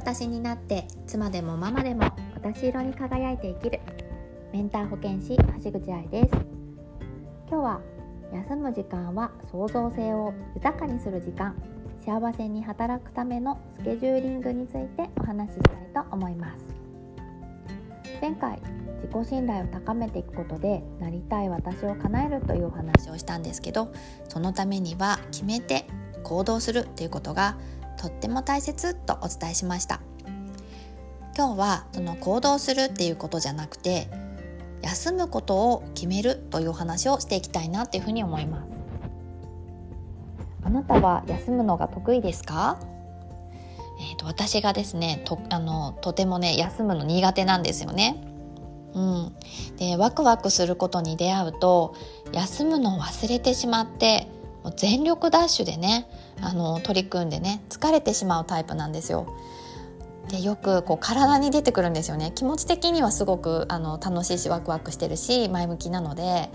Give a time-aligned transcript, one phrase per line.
[0.00, 3.80] 私になって妻でもママでも私色に輝いて生きる。
[4.50, 6.30] メンター保健師橋口愛です。
[7.46, 7.80] 今日は
[8.32, 11.54] 休む時間は創造性を豊かにする時間。
[12.02, 15.60] 幸せに働くためのスケジューリングについてお話しし
[15.92, 16.64] たいと思います。
[18.22, 18.58] 前回
[19.02, 23.92] 自己信頼を高めていくことでなりたい私を叶えるというお話をしたんですけど
[24.28, 25.84] そのためには決めて
[26.22, 27.58] 行動するということが
[28.00, 30.00] とっても大切とお伝えしました。
[31.36, 34.08] 今日はその行動するっていうことじゃなくて
[34.80, 38.68] 休むことを決めるというお話をしていきたいなっていうふうに思います。
[40.62, 42.78] あなたは休むのが得意ですか？
[44.00, 48.24] えーと、私がですねとあのとてもね休むの苦手なんですよね。
[48.94, 49.32] うん、
[49.76, 51.94] でワクワクすることに出会うと
[52.32, 54.26] 休むのを忘れてしまって
[54.76, 56.06] 全力ダッシュでね
[56.40, 59.26] あの取り組んでね疲れてしまうタイプなんですよ。
[60.28, 66.50] でよくこう体に出てくるんですよね気持ち的にはすごくあの楽しいしワクワクしてるし前向きなので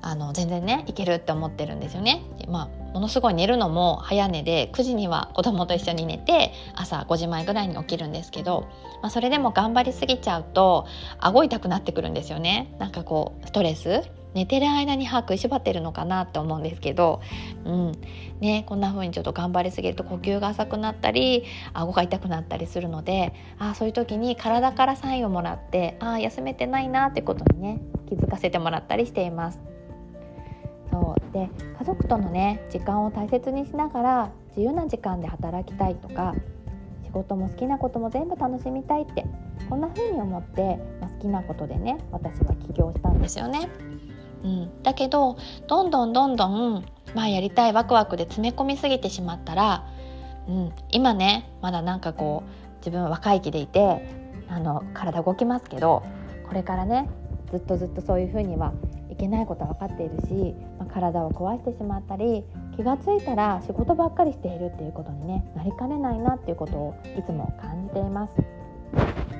[0.00, 2.22] あの全然ねいけるって思ってるんですよね。
[2.48, 8.68] まあ、ものすごい寝るのも早寝で9時には子供と一緒に寝て朝5時前ぐらいに起きるんですけど、
[9.02, 10.86] まあ、それでも頑張りすぎちゃうと
[11.18, 12.74] 顎痛くなってくるんですよね。
[12.78, 17.20] なんかこうストレス寝てる間に歯食いしばってるのかなって思うんですけど、
[17.64, 17.92] うん
[18.40, 29.60] ね、こんな風にちょっと頑張りすぎると呼吸が浅くなったり顎が痛くなったりするのであそういう時に体からサインをもらってあ休めてないなってことにね気づかせてもらったりしています。
[30.90, 36.34] そうで家族とのね時間を大切にしながら自由な時間で働きたいとか
[37.04, 39.26] 仕事も好きなことも全部楽しみたいって
[39.68, 43.68] こんな風に思って、まあ、好きなことでね私は起業したんですよね。
[44.88, 45.36] だけど
[45.66, 49.86] どんどんどんどん、まあ、やりたいワクワクで詰め込みすぎてしまったら、
[50.48, 54.08] うん、今ねまだなんかこう自分は若い気でいて
[54.48, 56.02] あの体動きますけど
[56.48, 57.06] これからね
[57.50, 58.72] ずっとずっとそういうふうには
[59.10, 62.44] いけないことは分かっているし、まあ、体を壊してしまったり
[62.74, 68.32] 気が付いたら仕事ばっかりしているっていうことに、ね、なりかねないなっていうことをいつも感じています。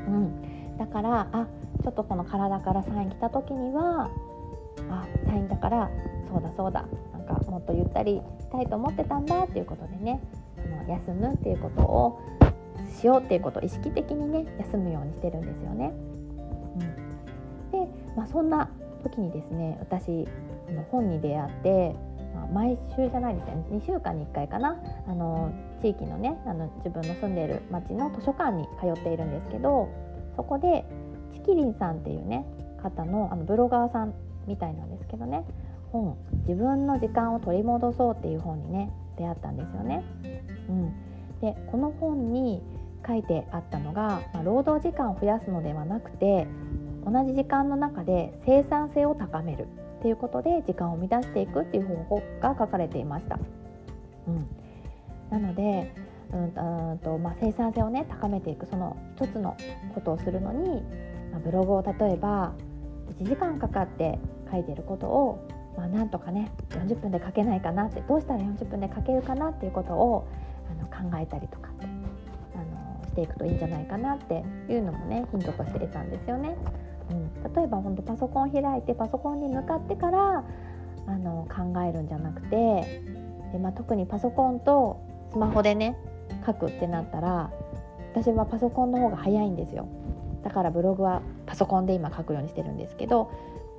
[0.08, 1.46] うん、だからあ
[1.82, 4.10] ちょっとこの体からサイン来た時には
[4.90, 5.90] あサインだから
[6.28, 10.20] そうだそうだなんかもっとゆったりしたいと思ってたんだっていうことでね
[10.88, 12.20] 休むっていうことを
[13.00, 15.92] しようっていうことを意識的にね休むようにしてるんですよね。
[16.74, 18.70] うん、で、まあ、そんな
[19.02, 20.10] 時にですね私
[20.72, 21.94] の本に出会って、
[22.34, 24.76] まあ、毎週じゃないですね2週間に1回かな
[25.06, 29.88] あの地域のねあの自分の住んでいる町の図書館に通っているんですけど
[30.36, 30.84] そこで
[31.32, 32.44] チキリンさんっていうね
[32.82, 34.14] 方のあのブロガーさん
[34.48, 35.44] みたいなんですけどね
[35.92, 36.16] 本
[36.48, 40.02] 「自分の時間を取り戻そう」っていう本にね出会ったんですよね。
[40.68, 40.92] うん、
[41.40, 42.62] でこの本に
[43.06, 46.46] 書いてあったのが、まあ、労働時間を増やすのではなくて
[47.04, 49.66] 同じ時間の中で生産性を高める
[49.98, 53.38] っていうことで時間を生み出していくっていう方法が書かれていました。
[54.26, 54.46] うん、
[55.30, 55.92] なので
[56.32, 56.36] う
[56.94, 59.56] んと、まあ、生産性をね高めていくその一つの
[59.94, 60.82] ことをするのに、
[61.32, 62.52] まあ、ブログを例えば
[63.18, 64.18] 1時間かかって
[64.50, 70.28] 書いてることを、まあ、なんとかね40分で書けないかなってどうしたら40分で書けるかなっていうことを
[70.70, 71.86] あの考えたりとかあ
[72.58, 76.56] のしていくといいんじゃないかなっていうのもねヒントとして得たんですよね。
[77.10, 80.44] うん、例えば本当パソコン開いてパソコンに向かってから
[81.06, 83.02] あの考えるんじゃなくて
[83.52, 85.00] で、まあ、特にパソコンと
[85.30, 85.96] スマホでね
[86.44, 87.50] 書くってなったら
[88.12, 89.88] 私はパソコンの方が早いんですよ
[90.42, 93.30] だからブログはパソコンで今書くようにしてるんですけど、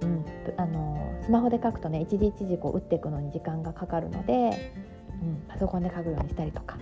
[0.01, 0.25] うん、
[0.57, 4.33] あのスマホで書くとね一時一時こう打っていくのに時間がかかるので、
[5.21, 6.77] うん、パソコンで書くようにしたりとか。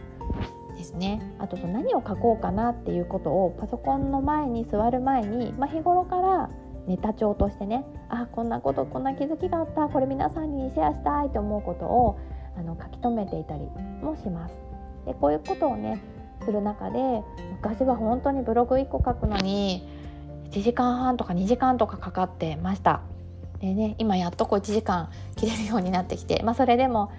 [0.78, 1.20] ですね。
[1.40, 6.50] あとその何を書こうかなっていうことをパソコンの前に座る前に、まあ、日頃から
[6.86, 9.90] ネタ帳としてねあこんなことこんな気づきがあった。
[9.90, 12.20] これ皆さんにシェアしたいと思うことを
[12.58, 13.66] あの書き留めていたり
[14.02, 14.56] もします。
[15.06, 16.00] でこういうことをね
[16.46, 17.24] する中で
[17.62, 19.88] 昔は本当にブログ1個書くのに
[20.52, 23.02] 1時間半とか2時間とかかかってました。
[23.60, 27.12] でね今やっとこう1時間切れるようになってきて、まあ、それでも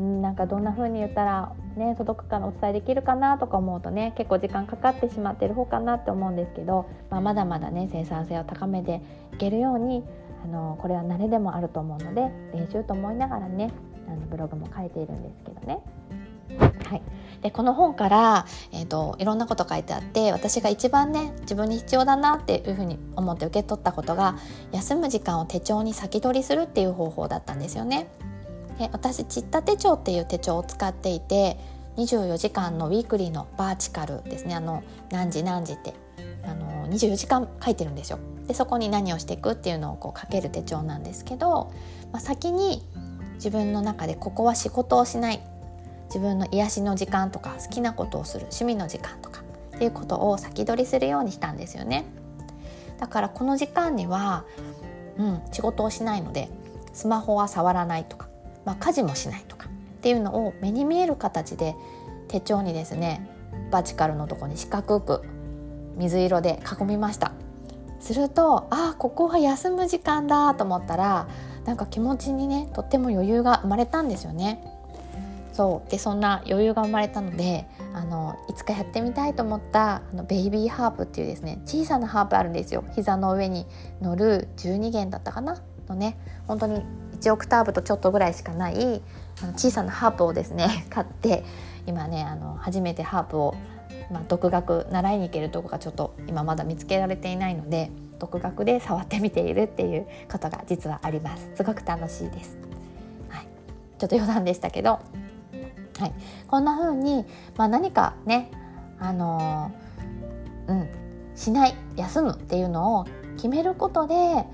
[0.00, 9.02] んなんかどんな風に言ったら、ね、届くかのお伝えできるかなとか思うとね結構時間かかってしまってる方かなって思うんですけど、まあ、まだまだね生産性を高めて
[9.34, 10.02] いけるように
[10.44, 13.70] あのこれは慣れでもあると思うので練習と思いながらね
[14.08, 15.78] あのブログも書いているんですけどね。
[16.92, 17.02] はい、
[17.40, 24.36] でこの本から、えーと、いろんなこと書いてあって私が一番ね自分に必要だなっていうふうに思って受け取ったことが
[24.72, 28.08] 休む時間を手帳に先取りするっていう方法だったんですよね。
[28.78, 31.56] で私ちった手帳っていう手帳を使っていて
[31.96, 35.94] 24時間のウィークリーのバーチカルですねあの何時何時って
[36.44, 38.18] あの24時間書いてるんですよ。
[38.46, 41.72] でそこに何をしていくっていうのをこう書ける手帳なんですけど、
[42.12, 42.82] まあ、先に
[43.36, 45.40] 自分の中でここは仕事をしない
[46.12, 49.40] 自分の癒しの時間とか好きなことをする趣味の時間とか
[49.74, 52.04] っていうことを先取りするようにしたんですよね。
[53.00, 54.44] だからこの時間には、
[55.16, 56.50] うん、仕事をしないので
[56.92, 58.28] スマホは触らないとか、
[58.66, 61.74] まあ、家事もしないとかっていうのを目に見える形で
[62.28, 63.26] 手帳にですね
[63.70, 65.22] バチカルのとこに四角く
[65.96, 67.32] 水色で囲みました
[68.00, 71.28] するとあここは休む時間だと思ったら
[71.64, 74.62] なんか気持ちにねとっても余裕が生まれたんですよね
[75.52, 75.90] そう。
[75.90, 82.84] でそんな余裕が生まれたのであのいつかやってみたいと思ったあのベイビーハープっていうですね小さなハープあるんですよ。
[82.94, 83.66] 膝の上に
[84.00, 85.62] 乗る12弦だったかな？
[85.88, 86.16] のね
[86.46, 86.82] 本当に
[87.20, 89.02] 1オクターブとちょっとぐらいしかない
[89.42, 91.44] あの小さなハープをですね 買って
[91.86, 93.54] 今ねあの初めてハープを、
[94.10, 101.50] まあ、独学習いに行けるとこがちょっと今まだ見つけられていないので独学で触ってみているっていうことが実はあります。
[101.56, 102.56] すごく楽しいです、
[103.28, 103.46] はい、
[103.98, 105.00] ちょっと余談でしたけど、
[106.02, 106.14] はい、
[106.48, 107.24] こんな風に
[107.56, 108.50] まあ、何かね
[108.98, 109.70] あの、
[110.66, 110.88] うん
[111.34, 113.06] しない休むっていうのを
[113.36, 114.44] 決めることで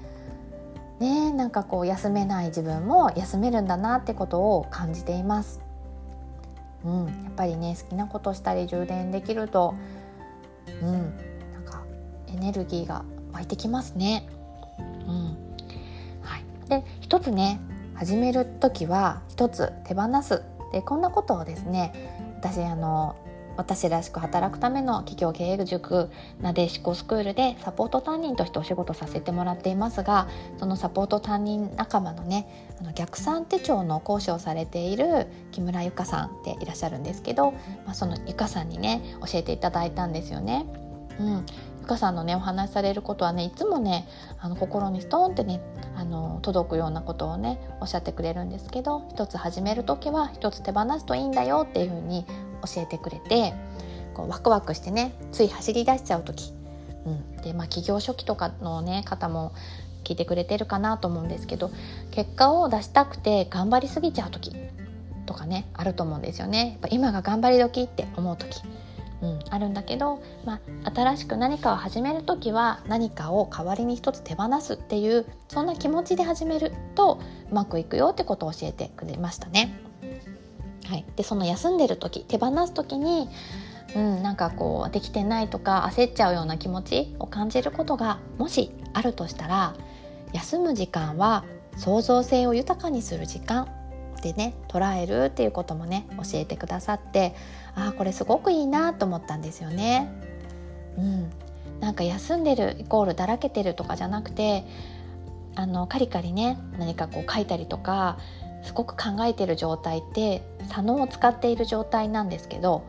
[1.00, 5.60] ねなんかこう休めない自分も休めるんだなってことを感じています。
[6.84, 9.74] うん、やっぱりね好きなことしたり充電できると、
[10.82, 10.92] うん、
[11.52, 11.82] なんか
[12.28, 14.28] エネルギーが湧いてきますね。
[14.78, 15.36] うん
[16.22, 17.58] はい、で一つね
[17.94, 20.42] 始める時は一つ手放す
[20.72, 21.92] でこんなことをですね
[22.38, 23.16] 私あの
[23.58, 26.10] 私らしく働くための企業経営塾
[26.40, 30.28] なでしこスクールでサポート担任としてお仕事させてもらっていますが
[30.58, 32.48] そのサポート担任仲間のね
[32.80, 37.50] あの逆算手帳の講師をされている木村由香さんっていらっしゃるんですけど、
[37.84, 40.64] まあ、その由香さんにね教えていただいたんですよね。
[41.18, 41.46] うん、
[41.88, 44.06] かさんのねお話しされることはねいつもね
[44.38, 45.60] あの心にストーンってね
[45.96, 52.24] あの届くようなことをねおっしゃってくれるんですけど一つ始める時は一つ手放すといいんだよっていうふうに
[52.64, 53.52] 教えてくれて
[54.14, 56.52] こうワクワクしてねつい走り出しちゃう時、
[57.04, 59.52] うん、でまあ企業初期とかのね方も
[60.04, 61.70] 聞いてくれてるかなと思うんですけど
[62.10, 64.54] 結果を出したくて頑張りすぎちゃう時
[65.26, 66.70] とかねあると思うんですよね。
[66.70, 68.62] やっぱ今が頑張り時って思う時。
[69.20, 77.20] うん、あるんだけど、まあ、新しく何かを始める時は何かを代わりに一つ手放すっていうそんな気持ちで始めると
[77.50, 79.74] うまくいくよってことを教えてくれましたね。
[80.86, 83.28] はい、でその休んでる時手放す時に、
[83.94, 89.74] うん、なんかこうできてないとか焦っちゃうような気持ちを感じることがもしあるとしたら
[90.32, 91.44] 休む時間は
[91.76, 93.68] 創造性を豊かにする時間
[94.22, 97.34] でね捉えるっていうこともね教えてくださって
[97.86, 100.10] あこれすごくいいなと思ったんですよね。
[100.96, 101.30] うん、
[101.80, 104.64] なんか休んでるイコールだらけてるとかじゃなくて
[105.54, 108.18] あのカリカリね何かこう書いたりとか
[108.64, 112.84] すごく考えてる状態って左脳を使っている状態なんですけど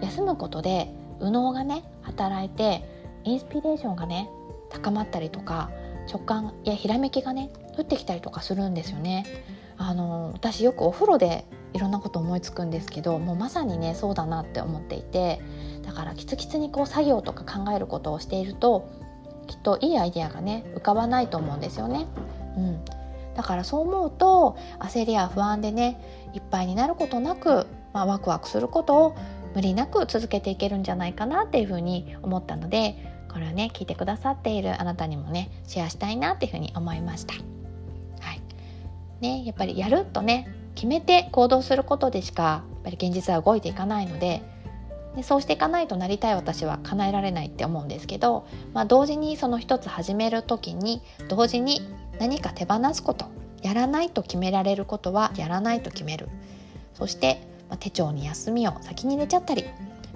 [0.00, 0.88] 休むことで
[1.20, 2.82] 右脳がね働いて
[3.24, 4.28] インスピレーションがね
[4.70, 5.70] 高まったりとか
[6.08, 9.24] 直感やひらめきがね降ってきたりとかするんですよね。
[9.78, 15.40] あの私よくお風呂でいろんなこと思いつくんですけどもうまさにねそうだなって思っていて
[15.82, 18.88] だからキツキツにこう作業とか考えることをしていると
[19.46, 22.06] きっといいアイデアがね浮かばないと思うんですよね。
[22.56, 22.84] うん、
[23.34, 26.00] だからそう思うと焦りや不安でね
[26.34, 29.16] いっぱいになることなく、まあ、ワクワクすることを
[29.54, 32.96] 無理なく続けていけるんじゃないかなっていうふうに思ったので
[33.30, 37.34] これはね聞いてくださっているあなたにもねシェアしたいなっていうふうに思いました。
[37.34, 38.42] はい
[39.20, 44.42] ね、やっぱりやるとね決めて行動することでしかやっぱり現実は動いていかないので
[45.16, 51.82] でそうしていかないとなりたい私は叶えられないって思うんですけど、まあ、同時にその一つ始める時に同時に
[52.18, 53.26] 何か手放すこと
[53.62, 56.28] やらないと決められることはやらないと決める。
[56.94, 59.64] そして、まあ、手帳に休みを先に入れちゃったり、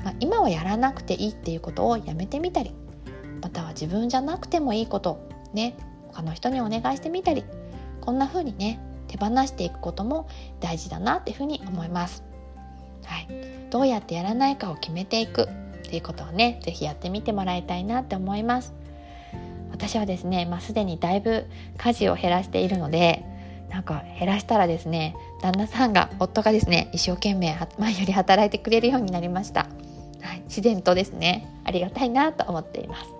[0.05, 2.73] まあ、今はやらなくていいっていうことをやめてみたり
[3.43, 5.77] または自分じゃなくてもいいことね
[6.09, 7.45] 他の人にお願いしてみたり
[8.01, 10.29] こんな風にね手放していくことも
[10.61, 12.25] 大事だなっていうふうに思います。
[13.05, 13.29] はい、
[13.71, 15.47] どうやってやらないかを決めていくっ
[15.89, 18.75] ていうことをね是非やってみてもらいたいなって思います。
[19.71, 21.47] 私はですね、まあ、すでにだいぶ
[21.77, 23.25] 家事を減らしているので
[23.71, 29.69] なんか減らしたらですね旦那さんが夫がですね一生懸命前より働いてくれるようになりました、
[30.23, 33.11] はい、自然とですねありがたいなと思っています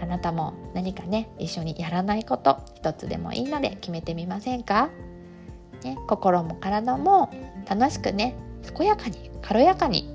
[0.00, 4.90] あなたも何かね一緒にやらないこと一つでもいいので決めてみませんか、
[5.82, 7.30] ね、心も体も
[7.68, 8.34] 楽しくね
[8.76, 10.08] 健やかに軽やかに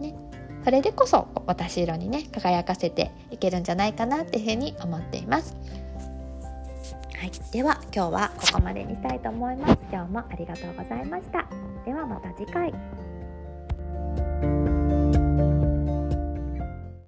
[0.00, 0.14] ね
[0.64, 5.56] それでこそ私色にね輝かせていけるんじゃないかなっていうふうに思っています。
[7.16, 9.78] はい、では今日はここまでにしたいと思います。
[9.90, 11.46] 今日もありがとうございました。
[11.84, 12.72] ではまた次回。